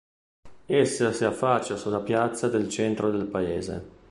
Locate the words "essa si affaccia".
0.65-1.75